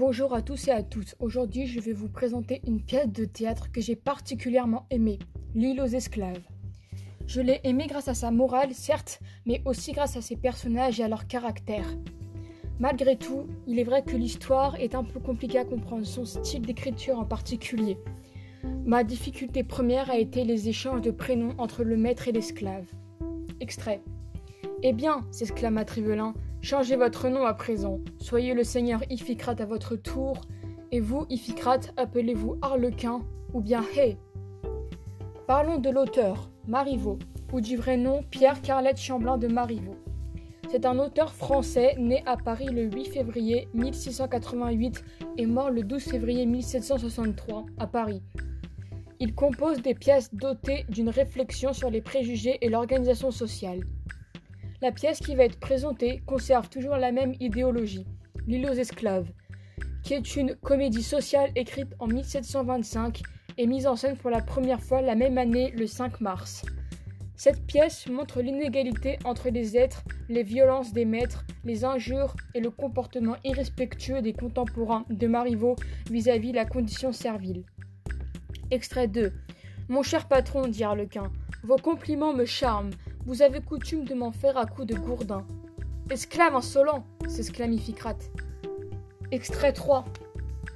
Bonjour 0.00 0.32
à 0.32 0.40
tous 0.40 0.68
et 0.68 0.70
à 0.70 0.82
toutes. 0.82 1.14
Aujourd'hui, 1.18 1.66
je 1.66 1.78
vais 1.78 1.92
vous 1.92 2.08
présenter 2.08 2.62
une 2.66 2.80
pièce 2.80 3.12
de 3.12 3.26
théâtre 3.26 3.70
que 3.70 3.82
j'ai 3.82 3.96
particulièrement 3.96 4.86
aimée, 4.88 5.18
L'île 5.54 5.82
aux 5.82 5.84
esclaves. 5.84 6.40
Je 7.26 7.42
l'ai 7.42 7.60
aimée 7.64 7.86
grâce 7.86 8.08
à 8.08 8.14
sa 8.14 8.30
morale, 8.30 8.72
certes, 8.72 9.20
mais 9.44 9.60
aussi 9.66 9.92
grâce 9.92 10.16
à 10.16 10.22
ses 10.22 10.36
personnages 10.36 11.00
et 11.00 11.02
à 11.02 11.08
leur 11.08 11.26
caractère. 11.26 11.84
Malgré 12.78 13.18
tout, 13.18 13.44
il 13.66 13.78
est 13.78 13.84
vrai 13.84 14.02
que 14.02 14.16
l'histoire 14.16 14.74
est 14.76 14.94
un 14.94 15.04
peu 15.04 15.20
compliquée 15.20 15.58
à 15.58 15.66
comprendre, 15.66 16.06
son 16.06 16.24
style 16.24 16.62
d'écriture 16.62 17.18
en 17.18 17.26
particulier. 17.26 17.98
Ma 18.86 19.04
difficulté 19.04 19.64
première 19.64 20.10
a 20.10 20.16
été 20.16 20.44
les 20.44 20.70
échanges 20.70 21.02
de 21.02 21.10
prénoms 21.10 21.54
entre 21.58 21.84
le 21.84 21.98
maître 21.98 22.26
et 22.26 22.32
l'esclave. 22.32 22.86
Extrait. 23.60 24.00
Eh 24.82 24.94
bien, 24.94 25.26
s'exclama 25.30 25.84
Trivelin, 25.84 26.32
changez 26.62 26.96
votre 26.96 27.28
nom 27.28 27.44
à 27.44 27.54
présent. 27.54 28.00
Soyez 28.18 28.54
le 28.54 28.64
seigneur 28.64 29.02
Iphicrate 29.10 29.60
à 29.60 29.66
votre 29.66 29.96
tour, 29.96 30.40
et 30.92 31.00
vous, 31.00 31.26
Iphicrate, 31.30 31.92
appelez-vous 31.96 32.58
Harlequin 32.62 33.20
ou 33.52 33.60
bien 33.60 33.82
Hey. 33.94 34.18
Parlons 35.46 35.78
de 35.78 35.90
l'auteur, 35.90 36.50
Marivaux, 36.66 37.18
ou 37.52 37.60
du 37.60 37.76
vrai 37.76 37.96
nom 37.96 38.22
Pierre 38.30 38.60
Carlette 38.62 39.00
Chamblin 39.00 39.38
de 39.38 39.48
Marivaux. 39.48 39.96
C'est 40.70 40.86
un 40.86 40.98
auteur 41.00 41.34
français 41.34 41.96
né 41.98 42.22
à 42.26 42.36
Paris 42.36 42.68
le 42.68 42.84
8 42.84 43.06
février 43.06 43.68
1688 43.74 45.04
et 45.36 45.46
mort 45.46 45.70
le 45.70 45.82
12 45.82 46.02
février 46.04 46.46
1763 46.46 47.66
à 47.78 47.88
Paris. 47.88 48.22
Il 49.18 49.34
compose 49.34 49.82
des 49.82 49.94
pièces 49.94 50.32
dotées 50.32 50.86
d'une 50.88 51.08
réflexion 51.08 51.72
sur 51.72 51.90
les 51.90 52.00
préjugés 52.00 52.58
et 52.60 52.68
l'organisation 52.68 53.32
sociale. 53.32 53.80
La 54.82 54.92
pièce 54.92 55.18
qui 55.20 55.34
va 55.34 55.44
être 55.44 55.60
présentée 55.60 56.22
conserve 56.24 56.70
toujours 56.70 56.96
la 56.96 57.12
même 57.12 57.34
idéologie, 57.38 58.06
L'île 58.46 58.64
aux 58.64 58.72
esclaves, 58.72 59.30
qui 60.02 60.14
est 60.14 60.36
une 60.36 60.54
comédie 60.54 61.02
sociale 61.02 61.50
écrite 61.54 61.94
en 61.98 62.06
1725 62.06 63.20
et 63.58 63.66
mise 63.66 63.86
en 63.86 63.94
scène 63.94 64.16
pour 64.16 64.30
la 64.30 64.40
première 64.40 64.80
fois 64.80 65.02
la 65.02 65.14
même 65.14 65.36
année 65.36 65.70
le 65.72 65.86
5 65.86 66.22
mars. 66.22 66.64
Cette 67.36 67.66
pièce 67.66 68.06
montre 68.06 68.40
l'inégalité 68.40 69.18
entre 69.24 69.50
les 69.50 69.76
êtres, 69.76 70.02
les 70.30 70.42
violences 70.42 70.94
des 70.94 71.04
maîtres, 71.04 71.44
les 71.62 71.84
injures 71.84 72.34
et 72.54 72.60
le 72.60 72.70
comportement 72.70 73.36
irrespectueux 73.44 74.22
des 74.22 74.32
contemporains 74.32 75.04
de 75.10 75.26
Marivaux 75.26 75.76
vis-à-vis 76.10 76.52
la 76.52 76.64
condition 76.64 77.12
servile. 77.12 77.64
Extrait 78.70 79.08
2. 79.08 79.30
Mon 79.88 80.02
cher 80.02 80.26
patron, 80.26 80.68
dit 80.68 80.84
Harlequin, 80.84 81.30
vos 81.64 81.76
compliments 81.76 82.32
me 82.32 82.46
charment. 82.46 82.92
Vous 83.26 83.42
avez 83.42 83.60
coutume 83.60 84.04
de 84.04 84.14
m'en 84.14 84.32
faire 84.32 84.56
à 84.56 84.64
coups 84.64 84.86
de 84.86 84.94
gourdin. 84.94 85.46
Esclave 86.10 86.56
insolent 86.56 87.04
s'exclame 87.28 87.72
Iphicrate. 87.74 88.30
Extrait 89.30 89.72
3. 89.74 90.06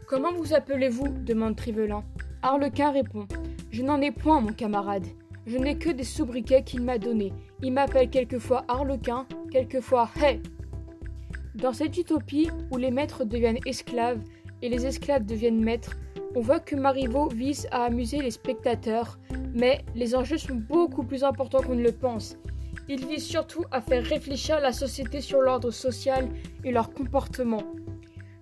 Comment 0.06 0.32
vous 0.32 0.52
appelez-vous? 0.52 1.08
demande 1.08 1.56
Trivelin. 1.56 2.04
Harlequin 2.42 2.90
répond 2.90 3.26
Je 3.70 3.82
n'en 3.82 4.00
ai 4.02 4.10
point, 4.10 4.42
mon 4.42 4.52
camarade. 4.52 5.06
Je 5.46 5.56
n'ai 5.56 5.78
que 5.78 5.88
des 5.88 6.04
sobriquets 6.04 6.62
qu'il 6.62 6.82
m'a 6.82 6.98
donnés. 6.98 7.32
Il 7.62 7.72
m'appelle 7.72 8.10
quelquefois 8.10 8.64
Harlequin, 8.68 9.26
quelquefois 9.50 10.10
Hey. 10.20 10.42
Dans 11.54 11.72
cette 11.72 11.96
utopie 11.96 12.50
où 12.70 12.76
les 12.76 12.90
maîtres 12.90 13.24
deviennent 13.24 13.58
esclaves 13.64 14.20
et 14.60 14.68
les 14.68 14.84
esclaves 14.84 15.24
deviennent 15.24 15.64
maîtres, 15.64 15.96
on 16.36 16.40
voit 16.40 16.60
que 16.60 16.76
Marivaux 16.76 17.28
vise 17.28 17.66
à 17.70 17.84
amuser 17.84 18.20
les 18.20 18.30
spectateurs, 18.30 19.18
mais 19.54 19.84
les 19.94 20.14
enjeux 20.14 20.36
sont 20.36 20.56
beaucoup 20.56 21.04
plus 21.04 21.24
importants 21.24 21.62
qu'on 21.62 21.76
ne 21.76 21.82
le 21.82 21.92
pense. 21.92 22.36
Il 22.88 23.06
vise 23.06 23.24
surtout 23.24 23.64
à 23.70 23.80
faire 23.80 24.04
réfléchir 24.04 24.60
la 24.60 24.72
société 24.72 25.20
sur 25.20 25.40
l'ordre 25.40 25.70
social 25.70 26.28
et 26.64 26.72
leur 26.72 26.92
comportement. 26.92 27.62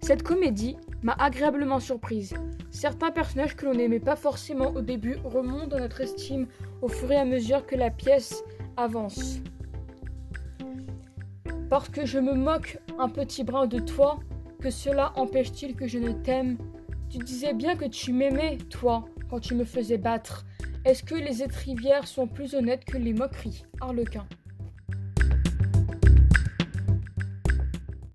Cette 0.00 0.24
comédie 0.24 0.77
m'a 1.02 1.12
agréablement 1.12 1.78
surprise. 1.78 2.34
Certains 2.70 3.12
personnages 3.12 3.54
que 3.54 3.66
l'on 3.66 3.75
n'aimait 3.75 4.00
pas 4.00 4.16
forcément 4.16 4.70
au 4.75 4.81
début 4.81 5.16
remontent 5.22 5.69
dans 5.69 5.78
notre 5.78 6.00
estime 6.00 6.48
au 6.81 6.88
fur 6.88 7.12
et 7.12 7.16
à 7.16 7.25
mesure 7.25 7.66
que 7.66 7.76
la 7.76 7.91
pièce 7.91 8.42
avance. 8.76 9.38
Parce 11.70 11.88
que 11.88 12.04
je 12.04 12.19
me 12.19 12.34
moque 12.34 12.78
un 12.98 13.08
petit 13.08 13.44
brin 13.44 13.66
de 13.66 13.78
toi, 13.78 14.19
que 14.60 14.70
cela 14.70 15.12
empêche-t-il 15.16 15.76
que 15.76 15.87
je 15.87 15.98
ne 15.98 16.12
t'aime? 16.12 16.58
Tu 17.08 17.19
disais 17.19 17.54
bien 17.54 17.76
que 17.76 17.84
tu 17.84 18.12
m'aimais, 18.12 18.58
toi, 18.70 19.04
quand 19.31 19.38
tu 19.38 19.54
me 19.54 19.64
faisais 19.64 19.98
battre. 19.98 20.44
Est-ce 20.84 21.04
que 21.04 21.15
les 21.15 21.44
étrivières 21.44 22.09
sont 22.09 22.26
plus 22.26 22.56
honnêtes 22.56 22.84
que 22.84 22.98
les 22.98 23.12
moqueries, 23.12 23.65
Harlequin 23.81 24.26